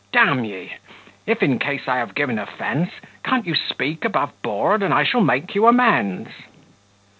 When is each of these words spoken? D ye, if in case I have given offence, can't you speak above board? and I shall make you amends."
D 0.11 0.17
ye, 0.17 0.77
if 1.27 1.43
in 1.43 1.59
case 1.59 1.87
I 1.87 1.97
have 1.97 2.15
given 2.15 2.39
offence, 2.39 2.89
can't 3.23 3.45
you 3.45 3.53
speak 3.53 4.03
above 4.03 4.31
board? 4.41 4.81
and 4.81 4.91
I 4.95 5.03
shall 5.03 5.21
make 5.21 5.53
you 5.53 5.67
amends." 5.67 6.31